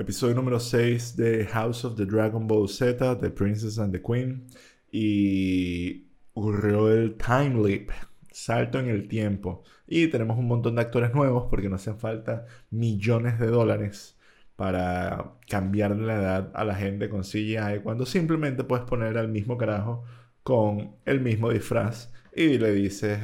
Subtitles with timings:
[0.00, 4.46] Episodio número 6 de House of the Dragon Ball Z, The Princess and the Queen.
[4.90, 7.90] Y ocurrió el time leap,
[8.32, 9.62] salto en el tiempo.
[9.86, 14.18] Y tenemos un montón de actores nuevos porque nos hacen falta millones de dólares
[14.56, 19.58] para cambiar la edad a la gente con CGI cuando simplemente puedes poner al mismo
[19.58, 20.04] carajo
[20.42, 23.18] con el mismo disfraz y le dices,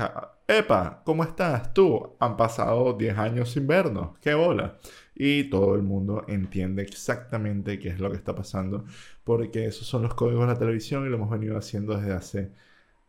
[0.46, 2.16] Epa, ¿cómo estás tú?
[2.20, 4.76] Han pasado 10 años sin vernos, qué bola.
[5.16, 8.84] Y todo el mundo entiende exactamente qué es lo que está pasando,
[9.24, 12.52] porque esos son los códigos de la televisión y lo hemos venido haciendo desde hace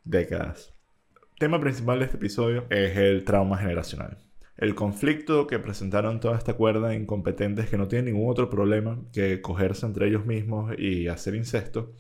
[0.06, 0.74] décadas.
[1.38, 4.18] tema principal de este episodio es el trauma generacional.
[4.58, 9.00] El conflicto que presentaron toda esta cuerda de incompetentes que no tienen ningún otro problema
[9.14, 11.94] que cogerse entre ellos mismos y hacer incesto,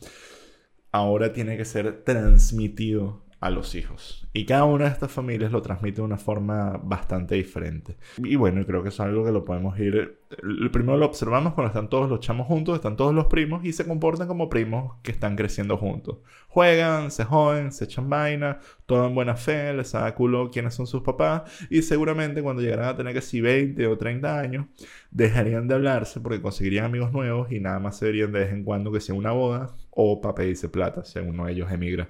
[0.91, 4.27] ahora tiene que ser transmitido a los hijos.
[4.33, 7.97] Y cada una de estas familias lo transmite de una forma bastante diferente.
[8.17, 10.19] Y bueno, creo que es algo que lo podemos ir...
[10.43, 13.73] El primero lo observamos cuando están todos los chamos juntos, están todos los primos y
[13.73, 16.17] se comportan como primos que están creciendo juntos.
[16.49, 20.85] Juegan, se joden, se echan vaina, todo en buena fe, les da culo quiénes son
[20.85, 24.65] sus papás y seguramente cuando llegarán a tener que si 20 o 30 años,
[25.11, 28.63] dejarían de hablarse porque conseguirían amigos nuevos y nada más se verían de vez en
[28.63, 32.09] cuando que sea una boda o para pedirse plata si uno de ellos emigra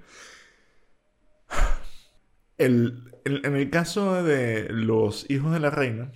[2.58, 6.12] en el caso de los hijos de la reina,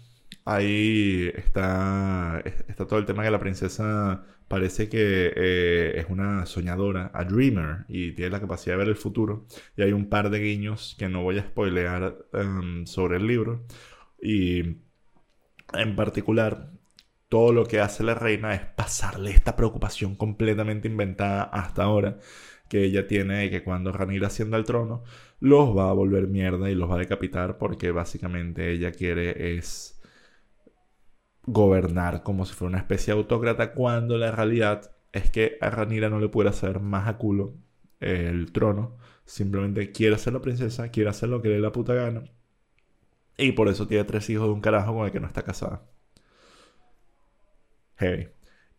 [0.46, 7.12] ahí está, está todo el tema que la princesa parece que eh, es una soñadora,
[7.14, 9.46] a dreamer, y tiene la capacidad de ver el futuro.
[9.78, 13.66] Y hay un par de guiños que no voy a spoilear em, sobre el libro.
[14.22, 14.60] Y
[15.74, 16.72] en particular,
[17.30, 22.18] todo lo que hace la reina es pasarle esta preocupación completamente inventada hasta ahora
[22.68, 25.04] que ella tiene que cuando Ranira ascienda al trono,
[25.42, 30.00] los va a volver mierda y los va a decapitar porque básicamente ella quiere es
[31.46, 36.10] gobernar como si fuera una especie de autócrata cuando la realidad es que a Ranira
[36.10, 37.56] no le puede hacer más a culo
[38.00, 41.94] el trono, simplemente quiere ser la princesa, quiere hacer lo que le dé la puta
[41.96, 42.24] gana
[43.38, 45.84] y por eso tiene tres hijos de un carajo con el que no está casada.
[47.98, 48.30] Heavy.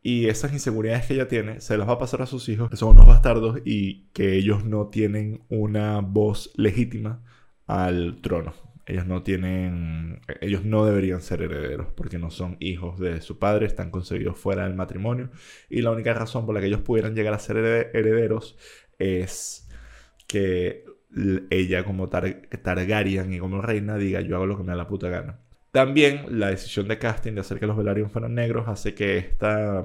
[0.03, 2.77] Y esas inseguridades que ella tiene se las va a pasar a sus hijos, que
[2.77, 7.23] son unos bastardos y que ellos no tienen una voz legítima
[7.67, 8.53] al trono.
[8.85, 13.67] Ellos no tienen, ellos no deberían ser herederos porque no son hijos de su padre,
[13.67, 15.31] están concebidos fuera del matrimonio
[15.71, 18.57] y la única razón por la que ellos pudieran llegar a ser herederos
[18.99, 19.69] es
[20.27, 20.85] que
[21.51, 25.09] ella como Targaryen y como reina diga yo hago lo que me da la puta
[25.09, 25.39] gana.
[25.73, 29.83] También la decisión de casting de hacer que los Velaryon fueran negros hace que esta,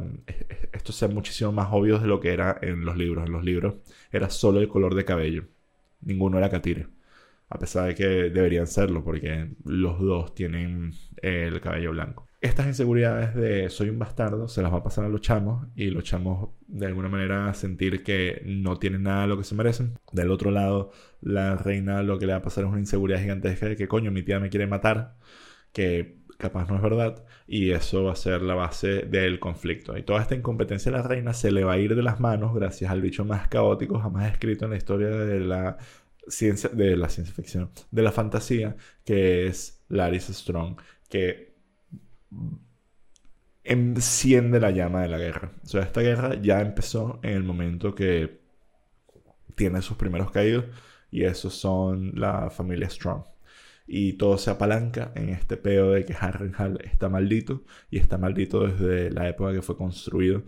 [0.73, 3.25] esto sea muchísimo más obvio de lo que era en los libros.
[3.25, 3.75] En los libros
[4.11, 5.45] era solo el color de cabello.
[6.01, 6.87] Ninguno era catire.
[7.47, 12.27] A pesar de que deberían serlo, porque los dos tienen el cabello blanco.
[12.41, 15.89] Estas inseguridades de soy un bastardo se las va a pasar a los chamos y
[15.89, 19.97] los chamos de alguna manera sentir que no tienen nada de lo que se merecen.
[20.11, 23.69] Del otro lado, la reina lo que le va a pasar es una inseguridad gigantesca
[23.69, 25.15] de que coño, mi tía me quiere matar
[25.77, 29.95] que capaz no es verdad, y eso va a ser la base del conflicto.
[29.95, 32.55] Y toda esta incompetencia de la reina se le va a ir de las manos
[32.55, 35.77] gracias al bicho más caótico jamás escrito en la historia de la
[36.27, 41.53] ciencia, de la ciencia ficción, de la fantasía, que es Larissa Strong, que
[43.63, 45.51] enciende la llama de la guerra.
[45.63, 48.41] O sea, esta guerra ya empezó en el momento que
[49.53, 50.66] tiene sus primeros caídos,
[51.11, 53.36] y esos son la familia Strong
[53.87, 58.67] y todo se apalanca en este peo de que Harrenhal está maldito y está maldito
[58.67, 60.43] desde la época que fue construido,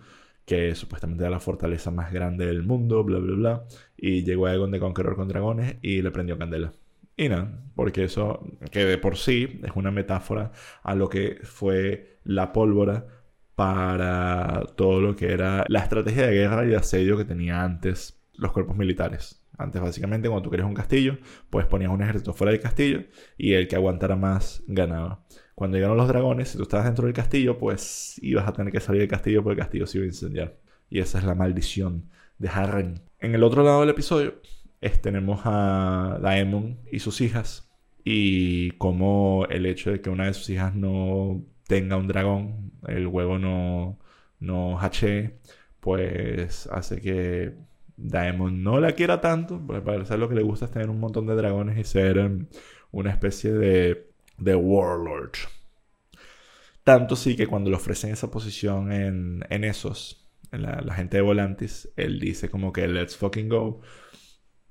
[0.45, 3.65] que supuestamente era la fortaleza más grande del mundo, bla, bla, bla,
[3.97, 6.73] y llegó a Egon de Conqueror con dragones y le prendió candela.
[7.15, 10.51] Y nada, porque eso, que de por sí es una metáfora
[10.83, 13.07] a lo que fue la pólvora
[13.55, 18.21] para todo lo que era la estrategia de guerra y de asedio que tenía antes
[18.35, 19.45] los cuerpos militares.
[19.59, 21.17] Antes, básicamente, cuando tú querías un castillo,
[21.49, 23.03] pues ponías un ejército fuera del castillo
[23.37, 25.23] y el que aguantara más ganaba.
[25.53, 28.79] Cuando llegaron los dragones, si tú estabas dentro del castillo, pues ibas a tener que
[28.79, 30.57] salir del castillo porque el castillo se iba a incendiar.
[30.89, 33.01] Y esa es la maldición de Harren.
[33.19, 34.35] En el otro lado del episodio
[35.01, 37.69] tenemos a Daemon y sus hijas.
[38.03, 43.07] Y como el hecho de que una de sus hijas no tenga un dragón, el
[43.07, 43.99] huevo no,
[44.39, 45.37] no hache,
[45.81, 47.53] pues hace que
[48.01, 51.27] Daemon no la quiera tanto, porque parece lo que le gusta es tener un montón
[51.27, 52.47] de dragones y ser em,
[52.91, 55.33] una especie de, de warlord.
[56.83, 61.21] Tanto sí que cuando le ofrecen esa posición en, en esos, en la, gente de
[61.21, 63.81] Volantis, él dice como que let's fucking go.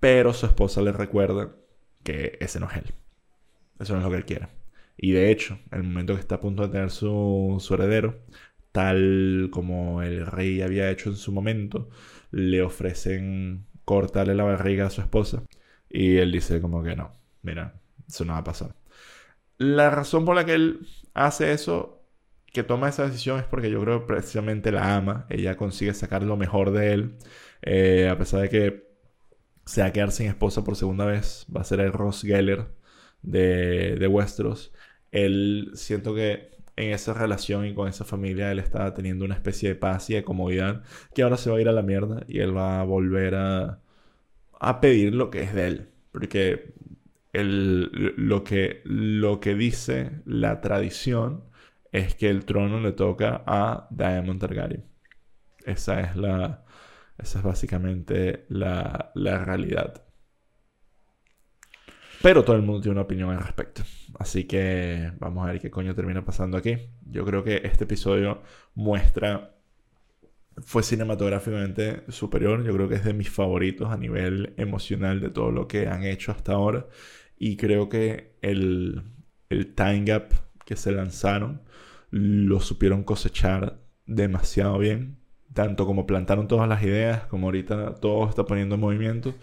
[0.01, 1.55] Pero su esposa le recuerda
[2.03, 2.95] que ese no es él.
[3.79, 4.49] Eso no es lo que él quiere.
[4.97, 8.21] Y de hecho, en el momento que está a punto de tener su, su heredero,
[8.79, 11.89] tal como el rey había hecho en su momento,
[12.31, 15.43] le ofrecen cortarle la barriga a su esposa.
[15.91, 17.11] Y él dice como que no,
[17.43, 17.75] mira,
[18.07, 18.77] eso no va a pasar.
[19.57, 22.05] La razón por la que él hace eso,
[22.53, 25.27] que toma esa decisión, es porque yo creo que precisamente la ama.
[25.29, 27.17] Ella consigue sacar lo mejor de él.
[27.63, 28.89] Eh, a pesar de que
[29.67, 32.69] se va a quedar sin esposa por segunda vez, va a ser el Ross Geller
[33.23, 34.73] de, de Westeros.
[35.11, 39.71] Él siento que en esa relación y con esa familia él está teniendo una especie
[39.71, 40.83] de paz y de comodidad
[41.15, 43.81] que ahora se va a ir a la mierda y él va a volver a,
[44.61, 45.89] a pedir lo que es de él.
[46.13, 46.73] Porque
[47.33, 51.45] lo, que, lo que dice la tradición
[51.93, 54.85] es que el trono le toca a Diamond Targaryen.
[55.65, 56.65] Esa es la.
[57.19, 60.05] Esa es básicamente la, la realidad.
[62.23, 63.83] Pero todo el mundo tiene una opinión al respecto.
[64.19, 66.77] Así que vamos a ver qué coño termina pasando aquí.
[67.07, 68.43] Yo creo que este episodio
[68.75, 69.55] muestra.
[70.61, 72.65] Fue cinematográficamente superior.
[72.65, 76.03] Yo creo que es de mis favoritos a nivel emocional de todo lo que han
[76.03, 76.87] hecho hasta ahora.
[77.39, 79.03] Y creo que el,
[79.49, 80.33] el time gap
[80.65, 81.63] que se lanzaron
[82.11, 85.19] lo supieron cosechar demasiado bien.
[85.55, 89.35] Tanto como plantaron todas las ideas, como ahorita todo está poniendo en movimiento.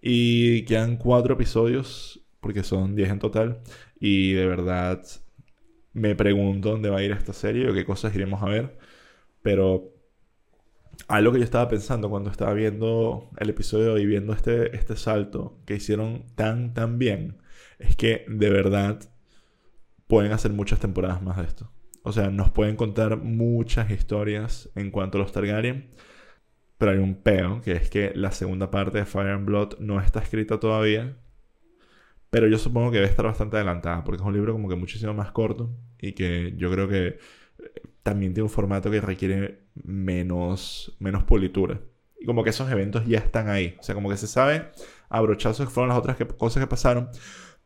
[0.00, 3.62] Y quedan cuatro episodios, porque son diez en total.
[4.00, 5.02] Y de verdad
[5.92, 8.78] me pregunto dónde va a ir esta serie o qué cosas iremos a ver.
[9.42, 9.92] Pero
[11.08, 15.58] algo que yo estaba pensando cuando estaba viendo el episodio y viendo este, este salto
[15.66, 17.38] que hicieron tan, tan bien,
[17.78, 19.00] es que de verdad
[20.06, 21.70] pueden hacer muchas temporadas más de esto.
[22.02, 25.90] O sea, nos pueden contar muchas historias en cuanto a los Targaryen.
[26.78, 30.00] Pero hay un peo, que es que la segunda parte de Fire and Blood no
[30.00, 31.16] está escrita todavía.
[32.30, 35.14] Pero yo supongo que debe estar bastante adelantada, porque es un libro como que muchísimo
[35.14, 37.18] más corto y que yo creo que eh,
[38.02, 41.80] también tiene un formato que requiere menos, menos politura.
[42.20, 43.76] Y como que esos eventos ya están ahí.
[43.78, 44.70] O sea, como que se sabe
[45.08, 47.08] a brochazos que fueron las otras cosas que pasaron.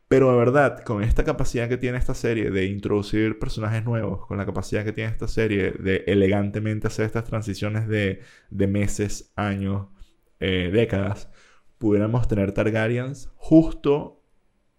[0.07, 4.37] Pero de verdad, con esta capacidad que tiene esta serie de introducir personajes nuevos, con
[4.37, 8.21] la capacidad que tiene esta serie de elegantemente hacer estas transiciones de,
[8.51, 9.87] meses, años,
[10.39, 11.31] eh, décadas,
[11.79, 14.22] pudiéramos tener Targaryens justo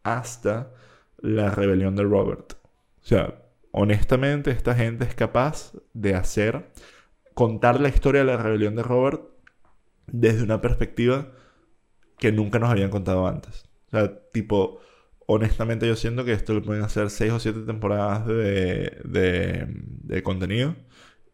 [0.05, 0.71] hasta
[1.19, 2.53] la rebelión de Robert.
[3.03, 3.43] O sea,
[3.73, 6.71] honestamente, esta gente es capaz de hacer,
[7.35, 9.23] contar la historia de la rebelión de Robert
[10.07, 11.33] desde una perspectiva
[12.19, 13.65] que nunca nos habían contado antes.
[13.89, 14.81] O sea, tipo
[15.27, 20.77] honestamente yo siento que esto lo pueden hacer 6 o 7 temporadas de, de, contenido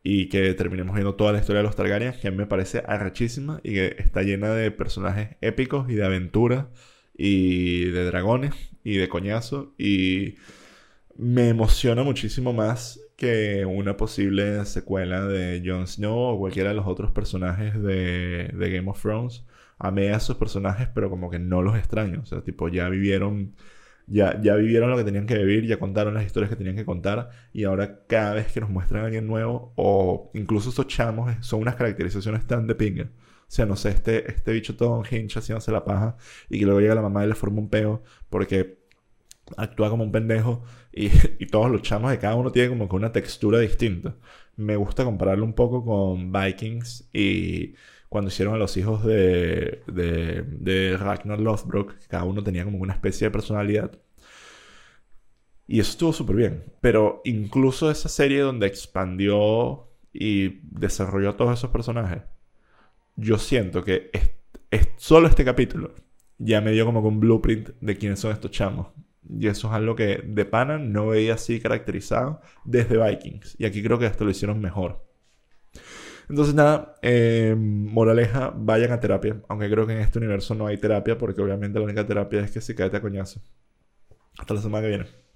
[0.03, 2.83] y que terminemos viendo toda la historia de los Targaryen, que a mí me parece
[2.87, 6.67] arrachísima y que está llena de personajes épicos y de aventuras
[7.23, 10.37] y de dragones y de coñazo y
[11.17, 16.87] me emociona muchísimo más que una posible secuela de Jon Snow o cualquiera de los
[16.87, 19.45] otros personajes de, Game of Thrones.
[19.79, 22.21] Amé a esos personajes, pero como que no los extraño.
[22.23, 23.55] O sea, tipo, ya vivieron
[24.07, 26.87] ya, ya vivieron lo que tenían que vivir, ya contaron las historias que tenían que
[26.87, 31.33] contar y ahora cada vez que nos muestran a alguien nuevo o incluso esos chamos
[31.41, 33.11] son unas caracterizaciones tan de pinga.
[33.51, 36.17] Sea, no sé, este, este bicho todo hincha haciéndose la paja
[36.49, 38.79] y que luego llega la mamá y le forma un peo porque
[39.57, 40.63] actúa como un pendejo
[40.93, 41.07] y,
[41.41, 44.17] y, todos los chamos de cada uno tienen como que una textura distinta.
[44.57, 47.75] Me gusta compararlo un poco con Vikings y
[48.09, 52.95] cuando hicieron a los hijos de, de, de Ragnar Lothbrok, cada uno tenía como una
[52.95, 53.99] especie de personalidad.
[55.67, 56.65] Y eso estuvo súper bien.
[56.81, 62.23] Pero incluso esa serie donde expandió y desarrolló a todos esos personajes,
[63.21, 64.11] yo siento que
[64.71, 65.95] es, solo este capítulo
[66.39, 68.89] ya me dio como un blueprint de quiénes son estos chamos.
[69.29, 73.57] Y eso es algo que de pana no veía así caracterizado desde Vikings.
[73.59, 75.05] Y aquí creo que esto lo hicieron mejor.
[76.29, 79.41] Entonces, nada, eh, moraleja, vayan a terapia.
[79.49, 82.51] Aunque creo que en este universo no hay terapia, porque obviamente la única terapia es
[82.51, 83.43] que se cae a coñazo.
[84.39, 85.21] Hasta la semana que viene.